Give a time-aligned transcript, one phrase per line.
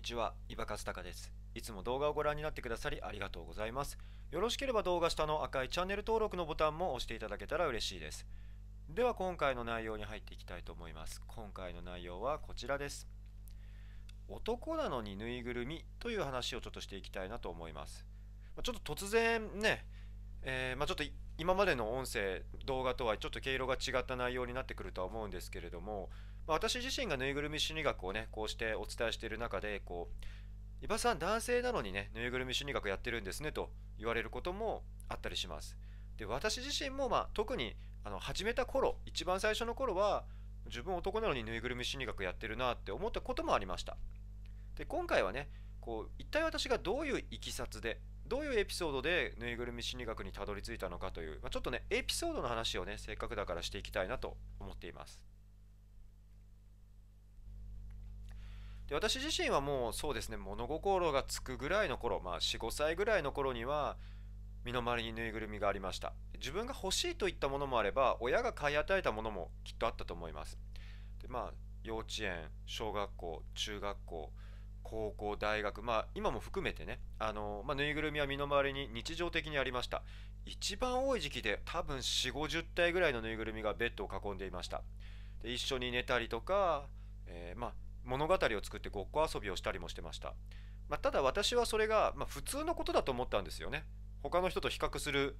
[0.00, 1.30] にちは、伊庭和孝です。
[1.54, 3.98] いつも動画をご覧になってくださりありがとうございます。
[4.30, 8.26] よろしければ動画下の赤いチャンネル登録のボタンも押していただけたら嬉しいです。
[8.88, 11.20] では今回の内容に入っていきたいと思います。
[11.26, 13.06] 今回の内容はこちらです。
[14.26, 18.06] 男なのにぬいぐるみという話をちょっとしていきたいなと思います。
[18.56, 19.84] まちょっと突然ね、
[20.40, 21.04] えーまあ、ちょっと
[21.36, 26.08] 今までの音声、動画とはちょっと毛色が違った内容になってくるとは思うんですけれども、
[26.46, 35.76] まあ私自身がぬいぐるみ心理学をね、こうしてお伝えしている中で、こう、伊庭さん男性なのにね、ぬいぐるみ心理学やってるんですねと言われることもあったりします。
[36.16, 40.24] で、私自身もまあ特にあの始めた頃、一番最初の頃は、
[40.66, 43.96] 自分男なのにぬいぐるみ心理学やってるなって思ったこともありました。
[44.76, 45.48] で、今回はね、
[45.80, 55.20] こう、一体私がどういういきさつで、どういうエピソードでぬいぐるみ心理学にたどり着いたのかという、まあ、ちょっとね、エピソードの話をね、せっかくだからしていきたいなと思っています。
[58.90, 63.96] で私自身はもうそうですね物心がつくぐらいの頃まあ45歳ぐらいの頃には
[64.64, 66.12] 身の回りにぬいぐるみがありました。
[66.34, 70.58] 自分が欲しいといったものもあれば親が買い与えたものもきっとあったと思います。
[71.22, 71.52] でまあ
[71.84, 74.32] 幼稚園小学校中学校
[74.82, 80.02] 高校大学まあ今も含めてねあの、まあ、ぬいぐるみは身の回りに日常的にありました。
[80.44, 84.82] 一番多い時期で多分4 5 0体ぐらいのぬいぐるみがベッドを囲んでいました。
[85.44, 86.88] で一緒に寝たりとか、
[87.26, 90.34] えーまあ物語を作ってごっこ遊びをしたりもしてました、
[90.88, 93.84] まあ、ただ私はそれが、まあ、普通のことだと思ったんですよね。
[94.22, 95.36] 他の人と比較する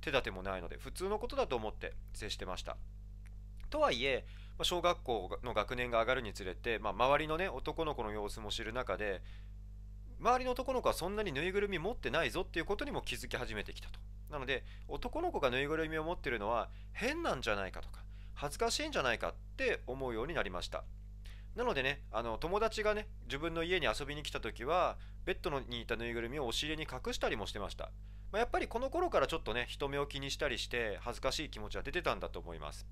[0.00, 2.76] 手立てもないので普通のことだと思って接してました。
[3.70, 4.24] とはいえ、
[4.58, 9.22] まあ、小学校の学年が上がるにつれて、まあ、周りのね男の子の様子も知る中で
[10.20, 13.98] 周りの男の子はそんなにぬいぐるみ持ってないぞっていうことにも気づき始めてきたと。
[14.30, 18.02] なので男の子がぬいぐるみを持ってるのは変なんじゃないかとか
[18.34, 20.84] 恥ずかしいんじゃないかって思うようになりました。
[21.56, 27.90] なのでね、あの友達がね、自分の家に遊びに来た時は、ベッドにいたぬいぐるみを押し入れに隠したりもしてました。
[28.32, 32.86] まあ、やっぱりこの頃からちょっとね、人目を気にしたりして、恥ずかしい気持ちは出てたんだと思います。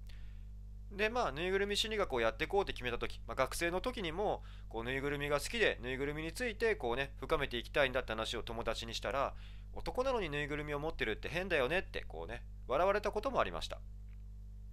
[0.92, 9.34] で、まあ、ぬいぐるみ心理学をやっていこうって決めた時、まあ、学生の時にも、こう、ぬいぐるみが好きで、ぬいぐるみについて、こうね、深めていきたいんだって話を友達にしたら、
[9.72, 13.80] 男なのにぬいぐるみを持ってるって変だよねって、こうね、笑われたこともありました。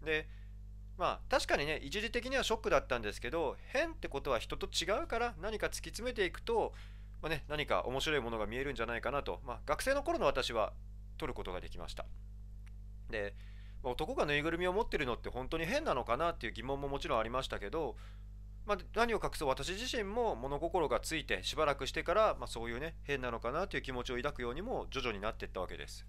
[0.03, 0.28] で、
[1.00, 6.74] まあ確かにね一時的にはショックだったんですけど変ってことは人と違うから何か突き詰めていくと、
[7.22, 10.74] まあね、何か面白いものが見えるんじゃないかなと、まあ、学生の頃の私は
[11.18, 12.06] 取ることができました。
[13.10, 13.34] で、
[13.82, 17.96] 男がぬいぐるみを持ってるのって本当に変なのかなっていう疑問ももちろんありましたけど、
[18.66, 26.06] まあ、何を隠そう私自身も物心がついてしばらくしてから、まあ、そういうね変なのかなという気持ちを抱くようにも徐々になっていったわけです。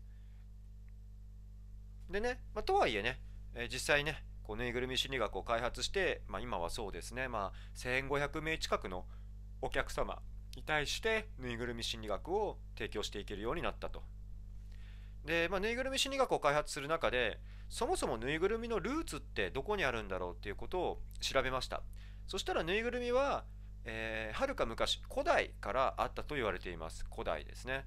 [2.11, 3.21] でね、まあ、とはいえね、
[3.55, 9.05] えー実際ねこうぬいぐるみ心理学を開発して、まあ、今はそうですね、まあ、1500名近くの
[9.63, 10.19] お客様
[10.57, 14.03] に対してぬいぐるみ心理学を提供していけるようになったと。
[15.25, 21.85] で、まあ、ぬいぐるみ心理学を開発する中でそもそもぬいぐるみのルーツってどこにあるんだろうっていうことを調べました。
[22.27, 23.45] そしたらぬいぐるみは
[23.85, 27.87] えーはるか昔古代からあったと言われています古代ですね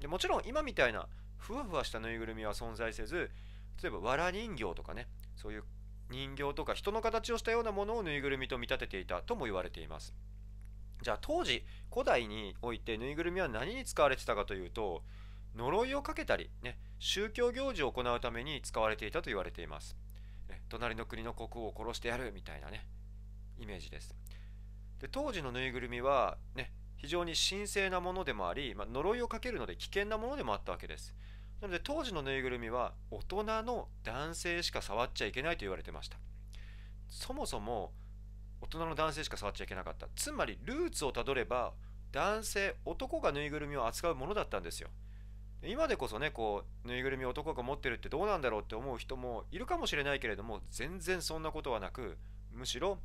[0.00, 3.30] でもちろん今みたいなふわふわしたぬいぐるみは存在せず
[3.82, 5.64] 例えばわら人形とかねそういう
[6.10, 10.14] 人形とか人の形をしたようなものをぬいぐるみと見立てていたとも言われています。
[11.02, 15.02] じゃあ当時古代においてぬいぐるみは何に使われてたかというと
[15.54, 19.96] 呪いをかけたりね宗教行事を行うために使われていたと言われています。
[20.68, 22.86] 隣の国の国王を殺してやるみたいなね
[23.58, 24.14] イメージです。
[25.00, 31.14] で当時のぬいぐるみはね非常に神聖なものでもあり、まあ、呪いをかけるので危険なものでもあったわけです。
[31.60, 36.18] なので当時のぬいぐるみは大人の男性しか触っちゃいけないと言われてました。
[37.08, 37.92] そもそも
[38.60, 40.08] 大人の男性しか触っちゃいけなかった。
[40.16, 41.72] つまりルーツをたどれば
[42.12, 44.88] 男性男がぬいぐるみを扱うものだったんですよ。
[45.62, 52.18] 今でこそねこうぬいぐるみを男が持ってるってどうなんだろうって思う人もいるかもしれないけれども全然そんなことはなく
[52.52, 52.98] むしろ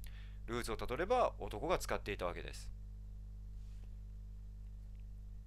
[0.48, 2.70] ルーツをたどれば男が使っていたわけです。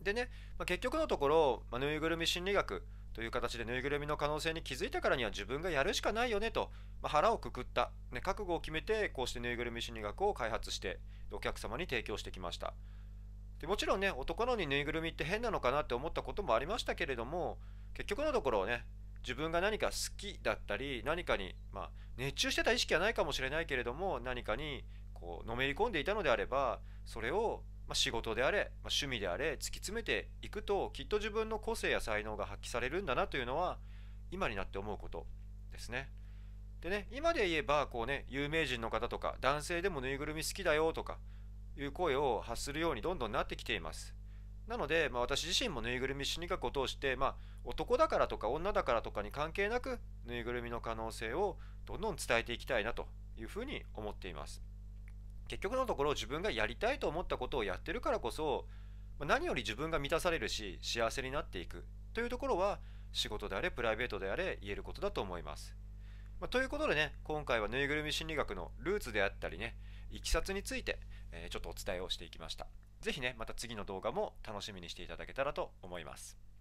[0.02, 2.84] でね、まあ、結局のところ、まあ、ぬいぐるみ心理学
[3.14, 6.70] という形でぬいぐるみの可能性に気づいたからには自分がやるしかないよねと、
[7.02, 10.98] まあ、腹をくくった、ね、覚悟を決めてこうしてぬいぐるみ心理学を開発して
[11.30, 12.74] お客様に提供してきました。
[13.60, 17.58] でもちろんね男のにぬいぐるみって変なのかなって思ったこともありましたけれども
[17.94, 18.84] 結局のところね
[19.22, 24.84] 自分が何か好きだったり何かに、まあ、熱中してた意識はないかもしれないけれども何かに
[25.14, 33.76] こうのめり込んでいたのであればそれをまあ、仕事であれ、まあ、趣味であれ突き詰めていくときっと自分の個性や才能が発揮されるんだなというのは
[34.30, 35.26] 今になって思うこと
[35.72, 36.08] ですね。
[36.80, 41.18] でね今で言えばこうね有名人の方とか男性でもぬいぐるみ好きだよとか
[41.76, 44.14] いう声を発するようにどんどんなってきています
[44.66, 47.34] なので、まあ、私自身もぬいぐるみ心理学を通して、まあ、
[47.64, 53.06] 男だからとか女だからとかに関係なくぬいぐるみの可能性をどんどん伝えていきたいなと
[53.36, 54.62] いうふうに思っています
[55.48, 58.66] 結局のところ自分がやりたいと思ったことをやってるからこそ
[59.20, 61.84] 何より自分が満たされるし幸せになっていく。
[62.14, 62.78] というところは
[63.12, 65.74] 仕事であれプライベートであれ言えることだと思います、
[66.40, 69.76] まあ、ということでね今回はぬいぐるみ心理学のルーツであったりね
[70.10, 70.98] いきさつについて、
[71.30, 72.66] えー、ちょっとお伝えをしていきました。
[73.00, 76.51] 是非ねまた次の動画も楽しみにしていただけたらと思います。